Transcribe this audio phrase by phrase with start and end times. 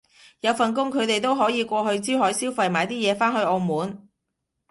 [0.39, 4.09] 有份工，佢哋都可以過去珠海消費買啲嘢返去澳門